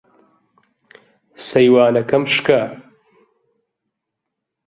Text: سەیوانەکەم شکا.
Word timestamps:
سەیوانەکەم 1.47 2.23
شکا. 2.33 2.61